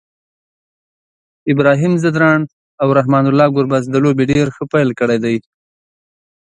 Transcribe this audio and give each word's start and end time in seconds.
ابراهیم 1.51 1.93
ځدراڼ 2.03 2.39
او 2.81 2.87
رحمان 2.99 3.25
الله 3.27 3.47
ګربز 3.55 3.83
د 3.89 3.95
لوبي 4.03 4.25
ډير 4.31 4.47
ښه 4.55 4.63
پیل 4.73 4.89
کړی 4.99 5.17
دی 5.23 5.35